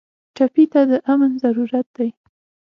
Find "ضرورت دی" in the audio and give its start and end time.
1.43-2.09